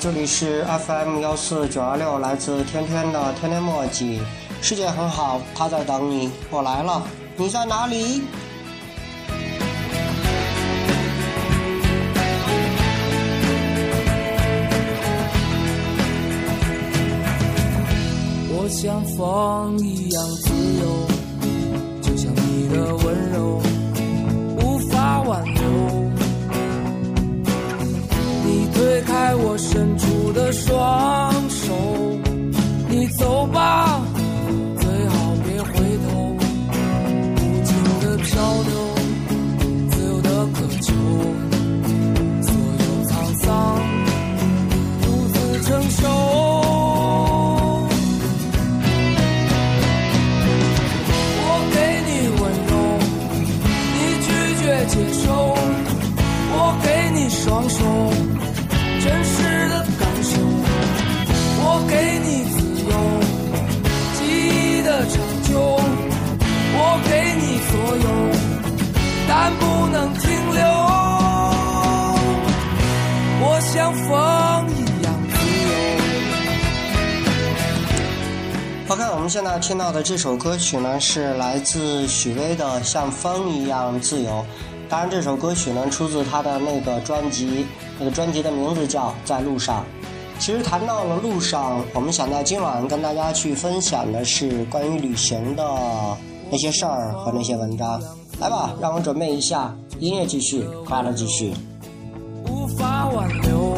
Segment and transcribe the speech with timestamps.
[0.00, 4.18] 这里是 FM 幺四九二六，来自天天的天天墨迹。
[4.62, 7.02] 世界很好，他在等你，我来了，
[7.36, 8.22] 你在哪里？
[18.48, 21.06] 我像风一样自由，
[22.00, 23.60] 就像你的温柔
[24.64, 25.60] 无法挽留。
[28.42, 29.89] 你推开我伸
[30.52, 30.79] 出的
[69.42, 70.60] 但不能停留。
[73.42, 74.10] 我像风
[74.76, 75.34] 一样自
[78.90, 78.94] 由。
[78.94, 84.30] OK，我们现在听到的这首歌曲呢，是来自许巍的《像风一样自由》。
[84.90, 87.64] 当然，这首歌曲呢出自他的那个专辑，
[87.98, 89.80] 那个专辑的名字叫《在路上》。
[90.38, 95.64] 其实谈到了路上，我们想在今晚跟大家去分享的是关于旅行的
[96.50, 97.98] 那些事儿和那些文章。
[98.40, 101.52] 来吧，让我准备一下，音乐继续，快乐继续。
[102.48, 103.76] 无法挽留。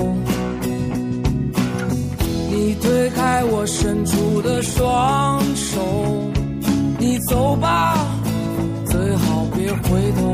[2.49, 5.81] 你推开我伸出的双手，
[6.97, 8.07] 你走吧，
[8.87, 10.31] 最好别回头。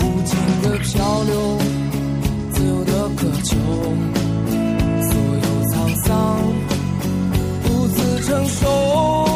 [0.00, 1.56] 无尽的漂流，
[2.52, 3.56] 自由的渴求，
[5.00, 5.74] 所有沧
[6.04, 6.06] 桑
[7.64, 9.35] 独自承受。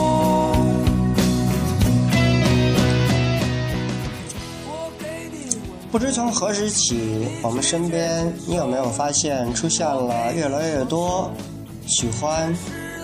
[5.91, 11.29] 不知从何时起，我们身边，你有没有发现出现了越来越多
[11.85, 12.57] 喜欢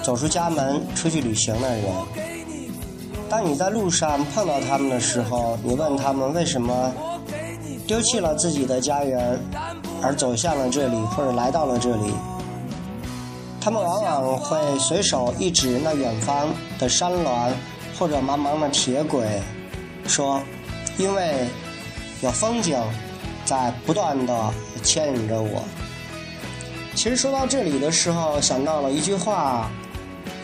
[0.04, 1.84] 走出家门出去旅行的人？
[3.28, 6.92] 当你在路上碰到他们的时候，你问他们为什么
[7.88, 9.36] 丢弃了自己的家园，
[10.00, 12.14] 而走向了这里，或者来到了这里，
[13.60, 17.52] 他们往往会随手一指那远方的山峦
[17.98, 19.42] 或者茫茫的铁轨，
[20.06, 20.40] 说
[20.98, 21.48] ：“因为。”
[22.22, 22.78] 有风景
[23.44, 25.62] 在不断的牵引着我。
[26.94, 29.70] 其实说到这里的时候，想到了一句话，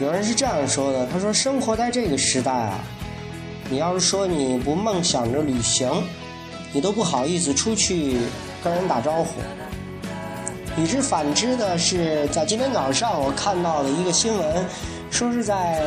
[0.00, 2.78] 有人是这样说的：“他说，生活在这个时代啊，
[3.70, 5.90] 你要是说你不梦想着旅行，
[6.72, 8.18] 你都不好意思出去
[8.62, 9.40] 跟人打招呼。”
[10.76, 14.66] 与之反之的是，在今天早上我看到了一个新闻，
[15.10, 15.82] 说是在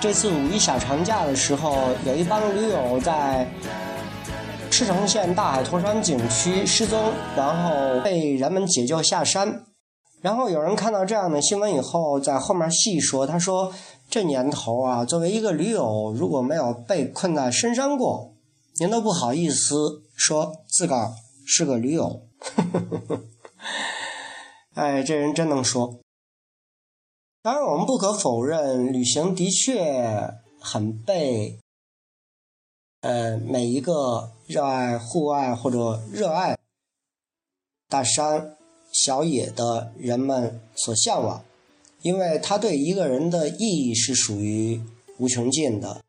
[0.00, 3.46] 这次五一小长假的时候，有一帮驴友在。
[4.82, 9.64] 赤城县大海驼山景区失踪，然后被人们解救下山。
[10.20, 13.72] 然后有人看到这样的新闻以后，在后面细说：“他说
[14.10, 18.34] 这年头啊，作为一个驴友，如果没有被困在深山过，
[18.80, 21.12] 您都不好意思说自个儿
[21.46, 22.26] 是个驴友。
[24.74, 26.00] ”哎，这人真能说。
[27.40, 31.60] 当然，我们不可否认，旅行的确很被。
[33.02, 36.58] 呃，每一个热爱户外或者热爱
[37.88, 38.54] 大山
[38.92, 41.42] 小野的人们所向往，
[42.02, 44.78] 因为它对一个人的意义是属于
[45.16, 46.02] 无穷尽的。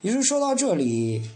[0.00, 1.28] 于是说到这里，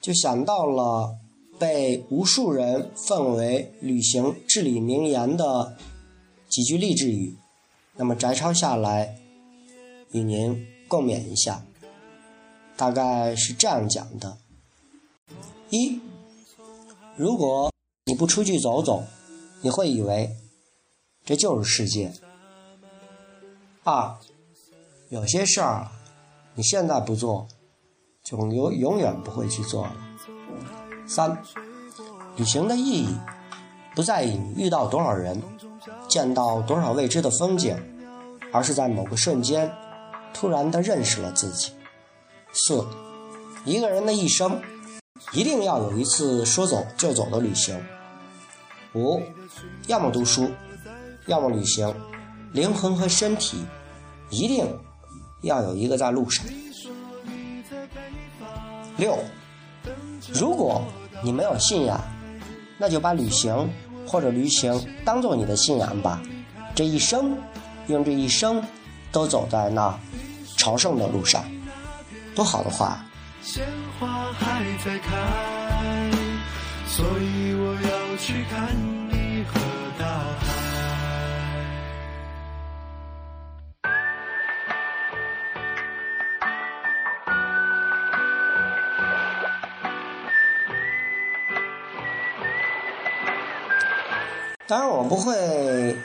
[0.00, 1.16] 就想到了
[1.56, 5.76] 被无数人奉为旅行至理名言的
[6.48, 7.36] 几句励志语，
[7.94, 9.16] 那么摘抄下来，
[10.10, 11.64] 与您共勉一下。
[12.80, 14.38] 大概是这样讲的：
[15.68, 16.00] 一，
[17.14, 17.70] 如果
[18.06, 19.04] 你不出去走走，
[19.60, 20.34] 你会以为
[21.22, 22.10] 这就是世界；
[23.84, 24.16] 二，
[25.10, 25.88] 有些事儿
[26.54, 27.46] 你现在不做，
[28.24, 29.92] 就永永远不会去做了；
[31.06, 31.36] 三，
[32.36, 33.14] 旅行的意义
[33.94, 35.42] 不在于你遇到多少人，
[36.08, 37.76] 见到多少未知的风景，
[38.54, 39.70] 而是在某个瞬间，
[40.32, 41.72] 突然的认识了自己。
[42.52, 42.84] 四，
[43.64, 44.60] 一个人的一生
[45.32, 47.80] 一定要有一次说走就走的旅行。
[48.94, 49.22] 五，
[49.86, 50.50] 要么读书，
[51.26, 51.94] 要么旅行，
[52.52, 53.64] 灵魂和身体
[54.30, 54.66] 一定
[55.42, 56.44] 要有一个在路上。
[58.96, 59.16] 六，
[60.32, 60.82] 如果
[61.22, 62.00] 你没有信仰，
[62.78, 63.70] 那就把旅行
[64.06, 66.20] 或者旅行当做你的信仰吧。
[66.74, 67.38] 这一生，
[67.86, 68.60] 用这一生
[69.12, 69.96] 都走在那
[70.56, 71.44] 朝圣的路上，
[72.34, 73.04] 多好的话！
[73.42, 73.66] 鲜
[73.98, 76.10] 花还在开，
[76.86, 78.76] 所以我要去看
[79.08, 79.58] 你和
[79.98, 80.46] 大海。
[94.66, 95.96] 当然，我不会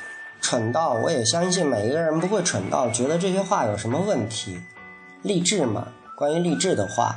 [0.41, 4.59] 蠢到，我也相信每一个人不会蠢到觉得这些话有什么问题。
[5.21, 7.15] 励志嘛，关于励志的话，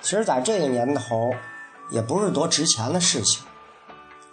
[0.00, 1.30] 其实在这个年头
[1.90, 3.44] 也不是多值钱的事情。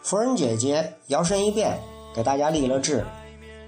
[0.01, 1.79] 夫人姐姐摇身一变
[2.15, 3.05] 给大家立了志，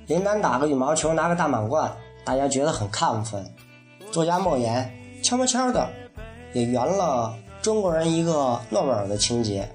[0.08, 3.46] 林丹打个羽毛球拿个大满贯，大家觉得很亢奋。
[4.12, 4.92] 作家莫言
[5.24, 5.88] 悄悄悄的
[6.54, 9.70] 也圆了中国人一个诺贝尔的情节，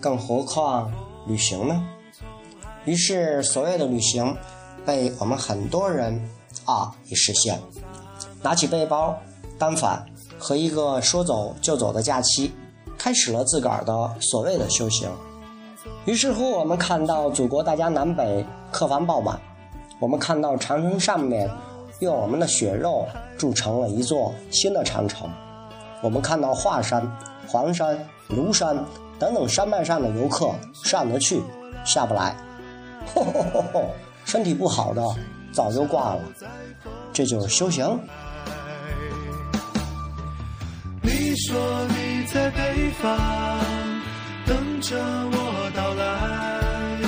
[0.00, 0.92] 更何况
[1.28, 1.80] 旅行呢？
[2.84, 4.36] 于是，所谓的旅行
[4.84, 6.28] 被我们很多人
[6.64, 7.60] 啊已实现。
[8.42, 9.16] 拿起背包，
[9.62, 10.04] 单反
[10.40, 12.52] 和一个说走就走的假期，
[12.98, 15.08] 开始了自个儿的所谓的修行。
[16.04, 19.38] 于是乎，我们看到祖国大江南北客房爆满，
[20.00, 21.48] 我们看到长城上面
[22.00, 23.06] 用我们的血肉
[23.38, 25.30] 筑成了一座新的长城，
[26.02, 27.08] 我们看到华山、
[27.46, 27.96] 黄山、
[28.30, 28.76] 庐山
[29.16, 30.50] 等等山脉上的游客
[30.82, 31.40] 上得去，
[31.84, 32.34] 下不来。
[33.14, 33.84] 吼吼吼吼！
[34.24, 35.00] 身体不好的
[35.52, 36.20] 早就挂了，
[37.12, 37.96] 这就是修行。
[41.32, 41.58] 你说
[41.88, 43.18] 你在北方
[44.44, 47.00] 等着我到来，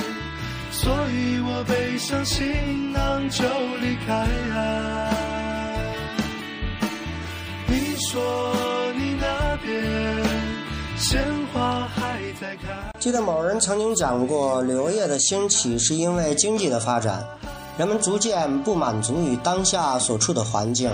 [0.71, 3.43] 所以我背上行囊就
[3.79, 4.27] 离开。
[7.67, 8.19] 你说
[8.97, 10.25] 你那边
[10.97, 11.23] 鲜
[11.53, 12.91] 花还在开。
[12.99, 17.23] 记得某人曾经讲过，旅游业的兴起是因为经济的发展，
[17.77, 20.91] 人们逐渐不满足于当下所处的环境，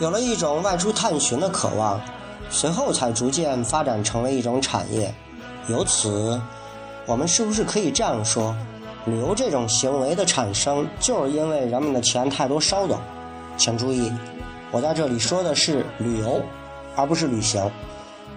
[0.00, 1.98] 有了一种外出探寻的渴望，
[2.50, 5.12] 随后才逐渐发展成为一种产业。
[5.68, 6.40] 由此，
[7.06, 8.54] 我们是不是可以这样说，
[9.04, 12.98] 旅游这种行为的产生，就是因为人们的钱太多烧的？
[13.56, 14.12] 请注意，
[14.70, 16.40] 我在这里说的是旅游，
[16.94, 17.68] 而不是旅行。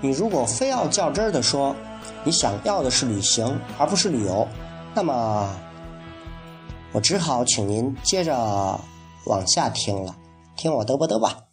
[0.02, 1.76] 你如果非要较真儿的说，
[2.24, 4.48] 你想要的是旅行，而不是旅游，
[4.94, 5.50] 那么
[6.94, 8.34] 我只好请您接着
[9.26, 10.16] 往下听了，
[10.56, 11.49] 听我嘚啵嘚吧。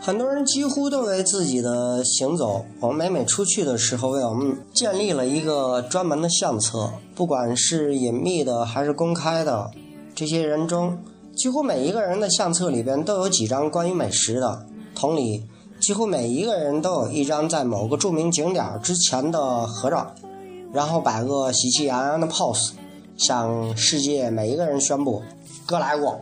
[0.00, 9.70] 很多人几乎都为自己的行走，我们每每出去的时候，为我们建立了一个专门的相册，不管是隐秘的还是公开的。
[10.14, 10.98] 这些人中，
[11.36, 14.66] 几乎每一个人的相册里边都有几张关于美食的。
[14.92, 15.44] 同理，
[15.80, 20.12] 几乎每一个人都有一张在某个著名景点之前的合照，
[20.72, 22.72] 然后摆个喜气洋洋的 pose，
[23.16, 25.22] 向世界每一个人宣布
[25.64, 26.20] ：“哥来过。”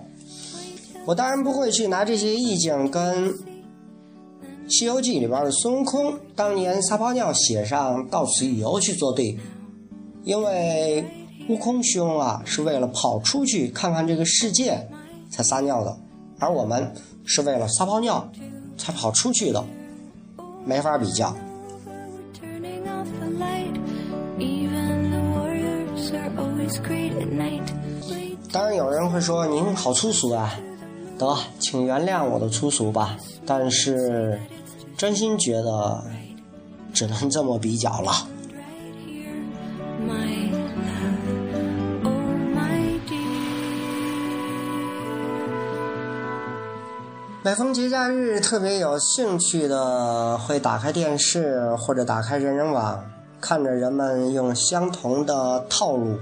[1.11, 3.33] 我当然不会去拿这些意境跟
[4.69, 9.41] 《西游记》里边的孙悟空当年撒泡尿写上“到此一游”去做对比，
[10.23, 11.05] 因为
[11.49, 14.89] 悟空兄啊是为了跑出去看看这个世界
[15.33, 15.99] 才撒尿的，
[16.39, 18.31] 而我们是为了撒泡尿
[18.79, 19.65] 才跑出去的，
[20.65, 21.35] 没法比较。
[28.53, 30.57] 当然有人会说您好粗俗啊，
[31.21, 33.17] 得，请原谅我的粗俗吧。
[33.45, 34.41] 但是，
[34.97, 36.03] 真心觉得
[36.95, 38.13] 只能这么比较了。
[47.43, 53.03] 每逢节假日，特别有兴趣的会打开电视或者打开人人网，
[53.41, 56.19] 看着人们用相同的套路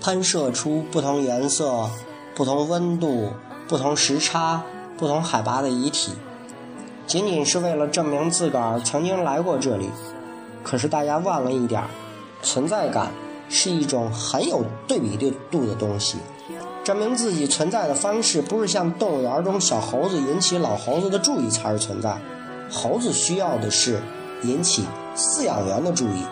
[0.00, 1.90] 喷射出不同颜色、
[2.36, 3.30] 不同温度、
[3.70, 4.60] 不同时差、
[4.98, 6.10] 不同海拔的遗体，
[7.06, 9.88] 仅仅是为了证明自个儿曾经来过这里。
[10.64, 11.86] 可是大家忘了一点儿，
[12.42, 13.12] 存在感
[13.48, 15.16] 是一种很有对比
[15.52, 16.18] 度的东西。
[16.82, 22.18] 证明自己存在的方式不是像动物园中小猴子引起老猴子的注意才是存在，
[22.68, 24.00] 猴子需要的是
[24.42, 24.84] 引起
[25.14, 26.24] 饲养员的注意，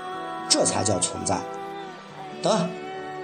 [0.48, 1.38] 这才叫存在。
[2.42, 2.68] 得，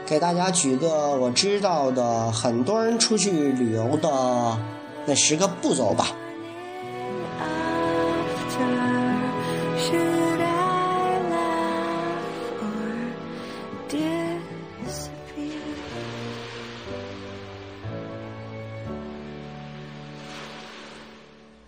[0.07, 4.59] 给大家举个我知道的很多人出去旅游的
[5.07, 6.15] 那十个步骤吧。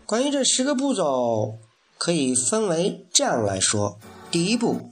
[0.04, 1.58] 关于这十个步骤
[1.98, 3.98] 可以分为这样来说。
[4.30, 4.90] 第一步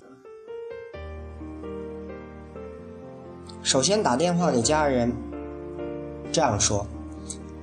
[3.65, 5.11] 首先打电话给家人，
[6.31, 6.87] 这样说：“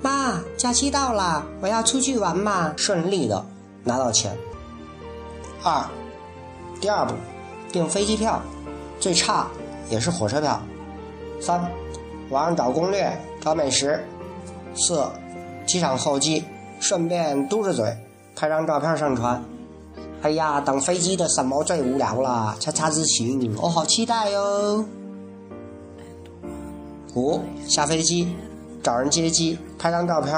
[0.01, 3.45] 妈，假期到了，我要出去玩嘛。”顺利的
[3.83, 4.35] 拿到钱。
[5.63, 5.85] 二，
[6.81, 7.13] 第二步，
[7.71, 8.41] 订飞机票，
[8.99, 9.45] 最差
[9.91, 10.59] 也是火车票。
[11.39, 11.71] 三，
[12.31, 14.03] 网上找攻略，找美食。
[14.73, 15.05] 四，
[15.67, 16.43] 机场候机，
[16.79, 17.95] 顺便嘟着嘴
[18.35, 19.39] 拍张照片上传。
[20.23, 22.55] 哎呀，等飞机的什么最无聊了？
[22.59, 24.83] 恰恰之情，我好期待哟。
[27.15, 28.35] 五，下飞机，
[28.81, 30.33] 找人接机，拍张照片。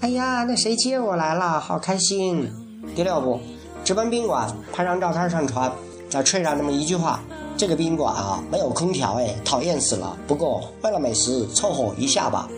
[0.00, 1.58] 哎呀，那谁接我来了？
[1.58, 2.50] 好开心。
[2.94, 3.40] 第六步，
[3.84, 5.70] 直奔宾馆，拍张照片上传，
[6.08, 7.20] 再吹上那么一句话：
[7.56, 10.16] 这个宾馆啊，没有空调哎，讨厌死了。
[10.26, 12.48] 不过为了美食，凑合一下吧。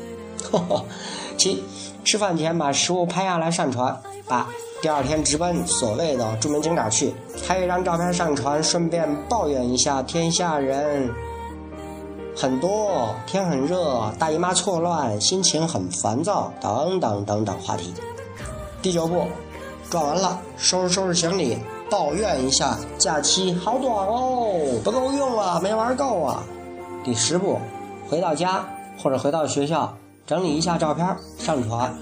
[1.38, 1.62] 七，
[2.04, 3.97] 吃饭前把食物拍下来上传。
[4.26, 4.49] 八，
[4.81, 7.12] 第二天直奔所谓的著名景点去，
[7.47, 11.11] 拍一张照片上传，顺便抱怨一下天下人。
[12.34, 17.92] 很多天很热，大姨妈错乱，心情很烦躁，等等等等话题。
[18.80, 19.26] 第九步，
[19.90, 21.58] 转完了，收拾收拾行李，
[21.90, 26.42] 抱怨一下假期好短哦，不够用啊，没玩够啊。
[27.04, 27.58] 第十步，
[28.08, 28.64] 回到家
[29.00, 29.94] 或者回到学校，
[30.26, 31.06] 整理一下照片
[31.38, 31.94] 上传。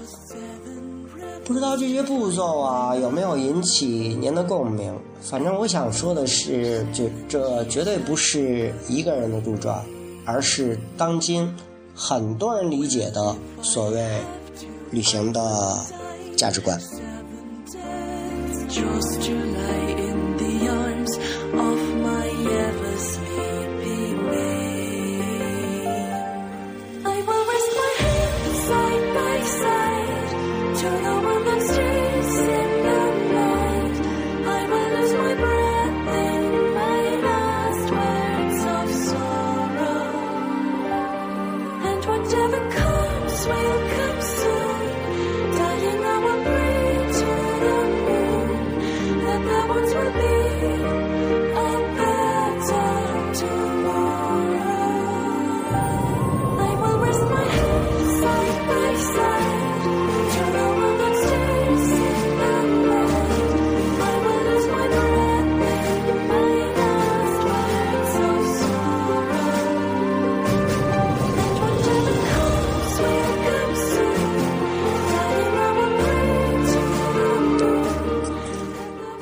[1.43, 4.97] 不知道这些步骤啊有没有引起您的共鸣？
[5.19, 9.75] 反正我想说的是，这这绝对不是一个人的杜撰。
[10.25, 11.53] 而是当今
[11.95, 14.21] 很多人理解的所谓
[14.91, 15.41] 旅行的
[16.35, 16.79] 价值观。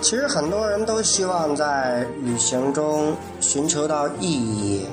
[0.09, 4.87] 其实很多人都希望在旅行中寻求到意义，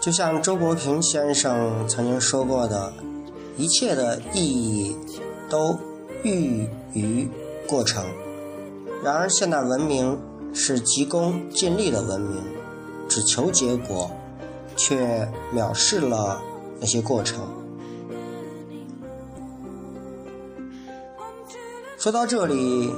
[0.00, 2.92] 就像周国平先生曾经说过的
[3.56, 4.96] ：“一切的意义
[5.48, 5.78] 都
[6.24, 7.30] 寓于
[7.68, 8.04] 过程。”
[9.04, 10.20] 然而，现代文明
[10.52, 12.42] 是急功近利的文明，
[13.08, 14.10] 只求结果，
[14.74, 16.42] 却藐视了
[16.80, 17.61] 那些过程。
[22.02, 22.92] 说到这里，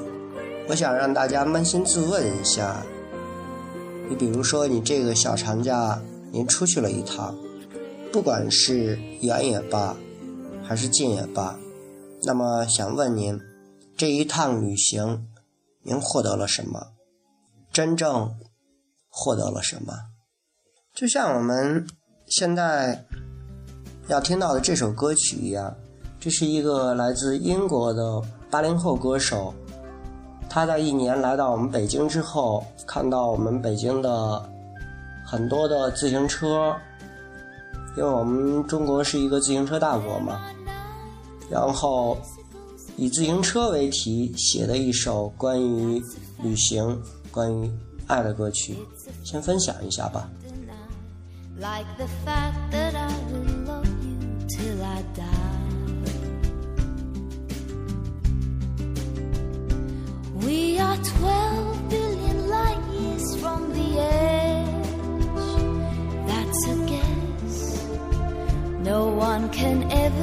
[0.67, 2.83] 我想让大家扪心自问一下：
[4.09, 6.01] 你比如说，你这个小长假
[6.33, 7.37] 您出去了一趟，
[8.11, 9.95] 不管是远也罢，
[10.63, 11.59] 还是近也罢，
[12.23, 13.39] 那么想问您，
[13.95, 15.27] 这一趟旅行
[15.83, 16.93] 您获得了什么？
[17.71, 18.35] 真正
[19.11, 19.93] 获得了什么？
[20.95, 21.87] 就像我们
[22.27, 23.05] 现在
[24.09, 25.77] 要听到的这首歌曲一样，
[26.19, 29.53] 这是一个来自英国的八零后歌手。
[30.49, 34.49] 他在一年来到我们北京之后，看到我们北京的
[35.27, 36.73] 很多的自行车，
[37.97, 40.43] 因为我们中国是一个自行车大国嘛，
[41.51, 42.17] 然后
[42.97, 46.01] 以自行车为题写的一首关于
[46.41, 47.69] 旅行、关于
[48.07, 48.77] 爱的歌曲，
[49.25, 50.29] 先分享一下吧。
[51.57, 55.54] Like the fact that I will love you till I die.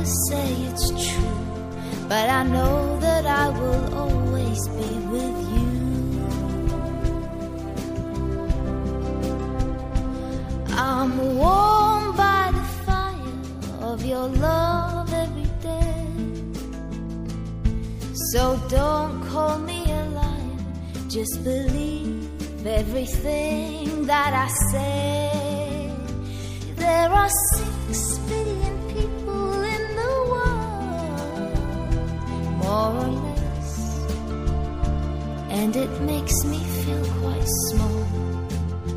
[0.05, 1.37] Say it's true.
[2.07, 5.71] But I know that I will always be with you.
[10.75, 16.05] I'm warmed by the fire of your love every day.
[18.31, 20.57] So don't call me a liar,
[21.07, 22.29] just believe
[22.65, 25.91] everything that I say.
[26.75, 27.29] There are
[32.81, 33.99] more or less.
[35.49, 38.05] And it makes me feel quite small.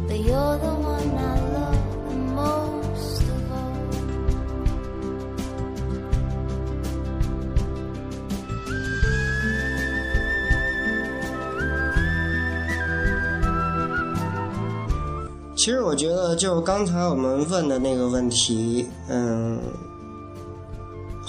[0.08, 3.74] But you're the one I love the most of all.
[15.56, 19.60] 其实我觉得，就刚才我们问的那个问题，嗯。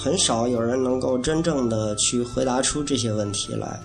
[0.05, 3.79] 很少有人能够真正的去回答出这些问题来。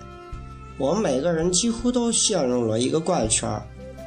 [0.77, 3.51] 我们每个人几乎都陷入了一个怪圈，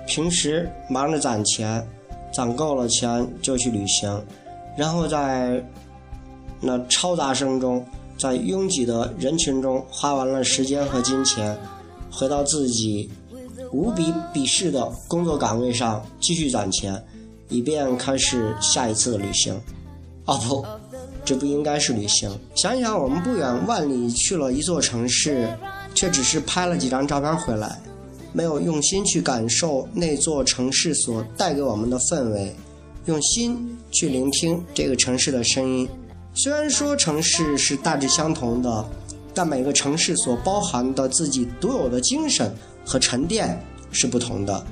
[0.05, 1.83] 平时忙着攒钱，
[2.31, 4.23] 攒够了钱就去旅行，
[4.77, 5.59] 然后在
[6.61, 7.83] 那嘈杂声中，
[8.15, 11.57] 在拥挤的人群中花完了时间和金钱，
[12.11, 13.09] 回到自己
[13.71, 17.03] 无比鄙视的工作岗位上继续攒钱，
[17.49, 19.59] 以便开始下一次的旅行。
[20.25, 20.65] 哦不，
[21.25, 22.31] 这不应该是旅行。
[22.55, 25.49] 想想我们不远万里去了一座城市，
[25.93, 27.81] 却只是拍了几张照片回来，
[28.31, 32.55] 没有用心去感受那座城市所带给我们的氛围，
[33.05, 35.89] 用心去聆听这个城市的声音。
[36.33, 38.85] 虽然说城市是大致相同的，
[39.33, 42.49] 但每个城市所包含的自己独有的精神
[42.85, 43.61] 和沉淀
[43.91, 44.65] 是不同的。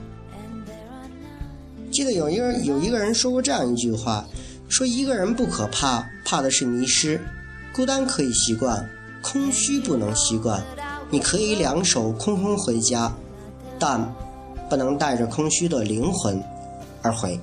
[1.92, 4.26] 记得有一个有一个人说过这样一句话，
[4.72, 7.20] 说一个人不可怕，怕的是迷失。
[7.74, 8.90] 孤单可以习惯，
[9.22, 10.64] 空虚不能习惯。
[11.10, 13.14] 你可以两手空空回家，
[13.78, 14.02] 但
[14.70, 16.42] 不能带着空虚的灵魂
[17.02, 17.38] 而回。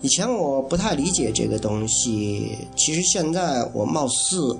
[0.00, 4.56] 以前我不太理解这个东西，其实现在我貌似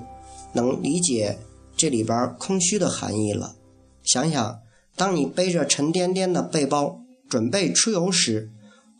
[0.51, 1.39] 能理解
[1.77, 3.55] 这里边空虚的含义了。
[4.03, 4.59] 想想，
[4.97, 8.51] 当你背着沉甸甸的背包准备出游时，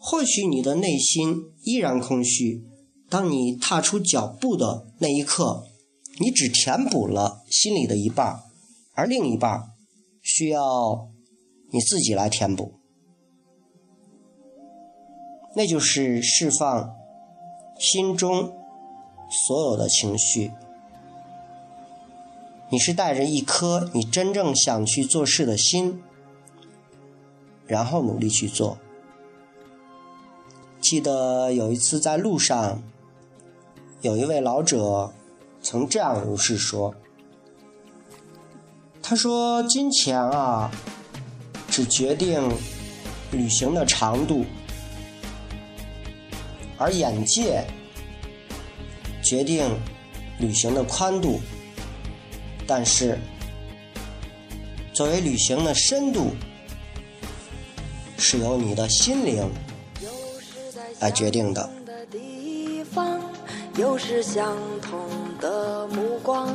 [0.03, 2.63] 或许你的内心依然空虚。
[3.07, 5.65] 当你踏出脚步的那一刻，
[6.19, 8.39] 你只填补了心里的一半，
[8.93, 9.69] 而另一半
[10.21, 11.09] 需要
[11.71, 12.73] 你自己来填补。
[15.55, 16.95] 那就是释放
[17.77, 18.53] 心中
[19.29, 20.51] 所有的情绪。
[22.71, 26.01] 你是带着一颗你真正想去做事的心，
[27.67, 28.79] 然后努力去做。
[30.91, 32.84] 记得有一次在路上，
[34.01, 35.10] 有一位老者
[35.62, 36.93] 曾这样如是说
[39.01, 40.69] ：“他说，金钱啊，
[41.69, 42.45] 只决定
[43.32, 44.43] 旅行的长度。”
[46.77, 47.65] 而眼界
[49.23, 49.73] 决定
[50.39, 51.39] 旅行的宽度，
[52.67, 53.17] 但是
[54.91, 56.32] 作为旅行的深度，
[58.17, 59.49] 是由你的心灵
[61.01, 61.69] 来决定的。
[62.09, 63.19] 地方，
[63.75, 64.99] 又是相同
[65.39, 66.47] 的目光。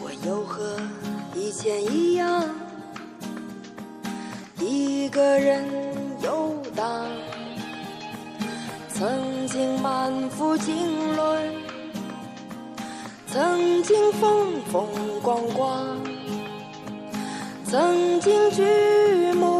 [0.00, 0.76] 我又和
[1.34, 2.44] 以前一样，
[4.58, 5.64] 一个人
[6.22, 7.06] 游荡。
[8.92, 10.74] 曾经满腹经
[11.14, 11.40] 纶，
[13.28, 14.88] 曾经风风
[15.22, 15.96] 光光，
[17.64, 18.62] 曾经举
[19.34, 19.57] 目，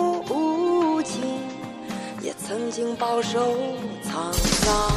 [2.48, 3.38] 曾经饱受
[4.02, 4.90] 沧桑。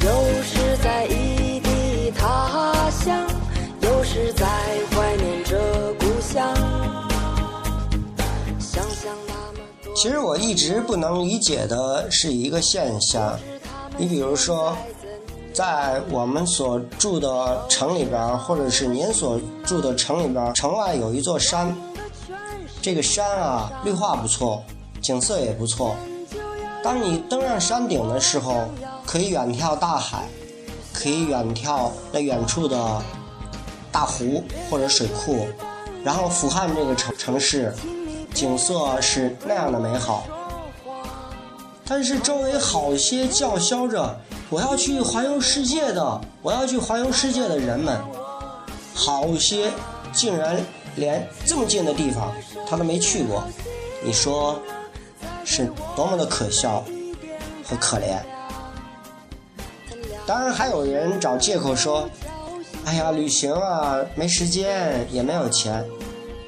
[0.00, 3.26] 又是在异地他乡，
[3.82, 4.46] 又是在
[4.90, 6.54] 怀念着故乡。
[8.58, 9.94] 想想那么多。
[9.94, 13.38] 其实我一直不能理解的是一个现象，
[13.98, 14.74] 你比如说，
[15.52, 21.76] 在我们所住的城里边，或者是您所住的城里边，城外有一座山，
[22.80, 24.64] 这个山啊，绿化不错，
[25.00, 25.96] 景色也不错。
[26.82, 28.68] 当你登上山顶的时候，
[29.04, 30.28] 可以远眺大海，
[30.92, 33.02] 可以远眺那远处的
[33.90, 35.46] 大湖或者水库，
[36.04, 37.74] 然后俯瞰这个城城市，
[38.32, 40.24] 景色是那样的美好。
[41.86, 47.98] 但是周围好些叫嚣着我要去环游世界的，我要去环游世界的人们，
[48.94, 49.70] 好些
[50.12, 50.62] 竟然
[50.96, 52.32] 连这么近的地方
[52.68, 53.42] 他都没去过，
[54.04, 54.60] 你说
[55.50, 56.84] 是多么的可笑
[57.64, 58.20] 和可怜。
[60.26, 62.06] 当然还有人找借口说，
[62.84, 65.82] 哎呀，旅行啊，没时间，也没有钱。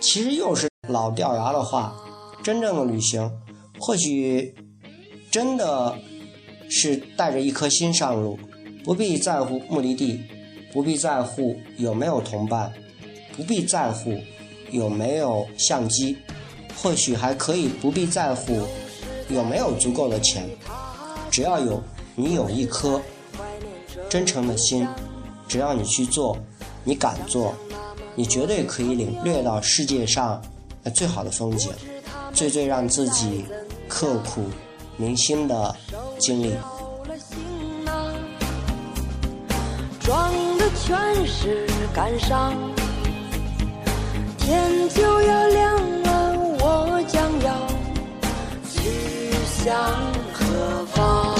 [0.00, 1.96] 其实又是老掉牙的话，
[2.42, 3.32] 真正的旅行，
[3.78, 4.54] 或许
[5.30, 5.96] 真的
[6.68, 8.38] 是带着一颗心上路，
[8.84, 10.20] 不必在乎目的地，
[10.74, 12.70] 不必在乎有没有同伴，
[13.34, 14.14] 不必在乎
[14.70, 16.18] 有没有相机，
[16.76, 18.66] 或许还可以不必在乎
[19.32, 20.48] 有没有足够的钱，
[21.30, 21.82] 只要有
[22.14, 23.00] 你有一颗
[24.08, 24.86] 真诚的心，
[25.46, 26.36] 只要你去做，
[26.84, 27.54] 你敢做，
[28.14, 30.40] 你绝对可以领略到世界上
[30.94, 31.70] 最好的风景，
[32.32, 33.44] 最最让自己
[33.88, 34.42] 刻骨
[34.96, 35.74] 铭心的
[36.18, 36.54] 经历。
[40.00, 42.52] 装的全是感伤。
[44.38, 45.89] 天就要亮
[49.64, 49.76] 向
[50.32, 51.34] 何方？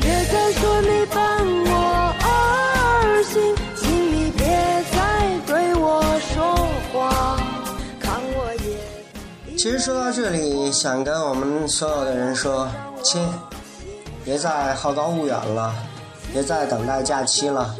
[0.00, 4.46] 别再说没伴我而行，请你别
[4.90, 4.96] 再
[5.46, 6.56] 对我说
[6.92, 7.38] 谎，
[9.58, 12.66] 其实说到这里，想跟我们所有的人说，
[13.02, 13.20] 亲，
[14.24, 15.74] 别再好高骛远了，
[16.32, 17.74] 别再等待假期了，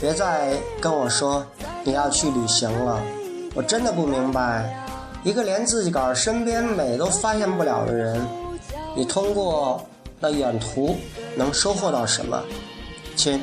[0.00, 1.46] 别再跟我说
[1.84, 3.00] 你要去旅行了。
[3.54, 4.74] 我真的不明白，
[5.24, 8.20] 一个连自己个儿身边美都发现不了的人，
[8.96, 9.84] 你通过
[10.18, 10.96] 那远途
[11.36, 12.42] 能收获到什么？
[13.14, 13.40] 亲，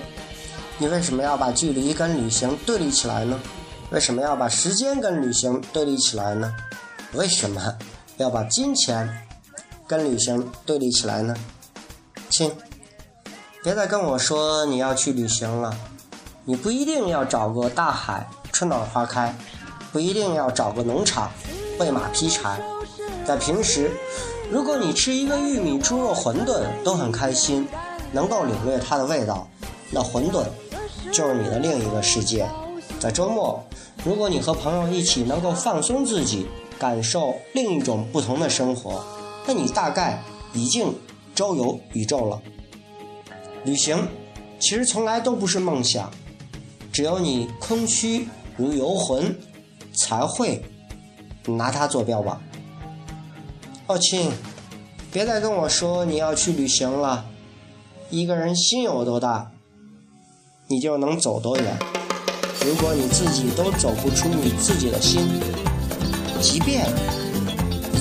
[0.77, 3.39] 你为什么要把距离跟旅行对立起来呢？
[3.91, 6.53] 为什么要把时间跟旅行对立起来呢？
[7.13, 7.75] 为什么
[8.17, 9.09] 要把金钱
[9.87, 11.33] 跟旅行对立起来呢？
[12.29, 12.51] 亲，
[13.63, 15.73] 别再跟我说你要去旅行了，
[16.43, 19.33] 你不一定要找个大海春暖花开，
[19.91, 21.31] 不一定要找个农场
[21.79, 22.61] 喂马劈柴。
[23.25, 23.91] 在平时，
[24.51, 27.67] 如果你吃一个玉米猪肉馄饨都很开心，
[28.11, 29.47] 能够领略它的味道，
[29.89, 30.43] 那馄饨
[31.11, 32.47] 就是你的另一个世界。
[32.99, 33.63] 在周末，
[34.03, 39.03] 如果你和朋友一起能够放松自己，感受另一种不同的生活，
[39.45, 40.21] 那你大概
[40.53, 40.93] 已经
[41.33, 42.41] 周游宇宙了。
[43.63, 44.07] 旅行
[44.59, 46.11] 其实从来都不是梦想，
[46.91, 49.37] 只有你空虚如游魂，
[49.93, 50.63] 才会
[51.47, 52.41] 拿它坐标吧。
[53.87, 54.31] 哦，亲，
[55.11, 57.25] 别再跟我说你要去旅行了。
[58.09, 59.51] 一个人心有多大，
[60.67, 61.77] 你就能走多远。
[62.65, 65.21] 如果你自己都走不出你自己的心，
[66.41, 66.85] 即便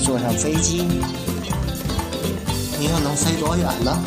[0.03, 0.83] 坐上飞机，
[2.79, 3.99] 你又能飞多远呢？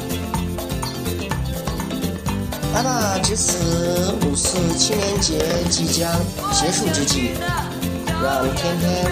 [2.74, 6.10] 来吧，值此五四青年节即将
[6.54, 7.32] 结束之际，
[8.24, 9.12] 让天天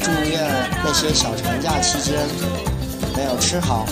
[0.00, 0.42] 祝愿
[0.82, 2.26] 那些小长假期间
[3.16, 3.86] 没有吃好、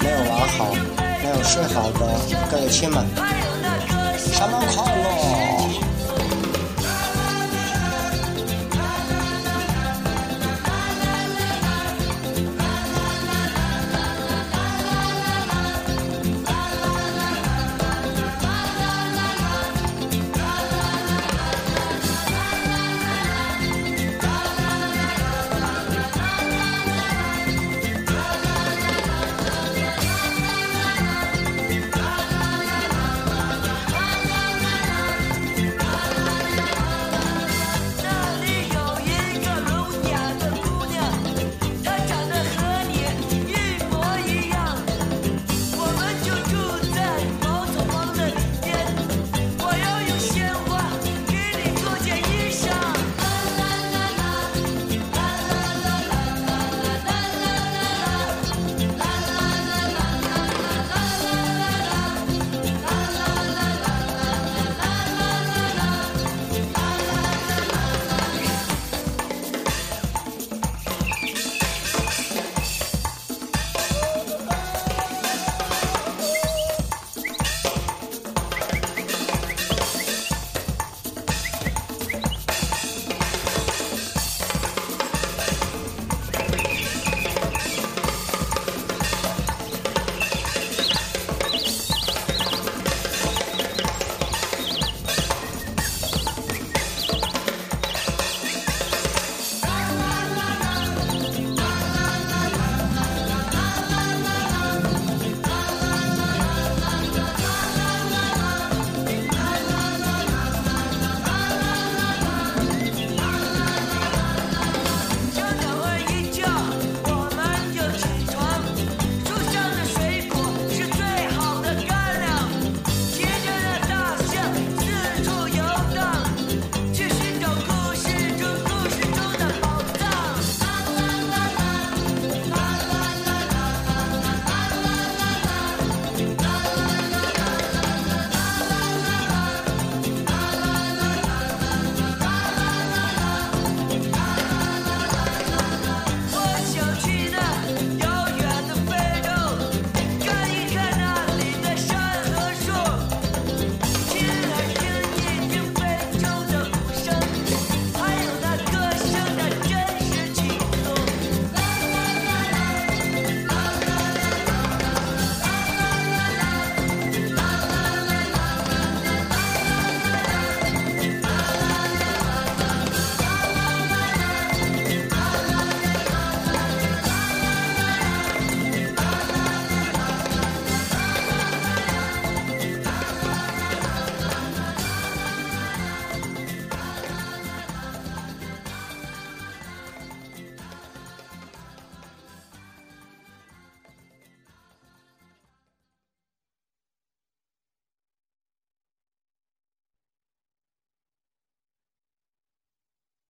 [0.00, 0.74] 没有玩好、
[1.22, 2.18] 没有睡好的
[2.50, 3.04] 各位亲们，
[4.32, 5.35] 上班快乐！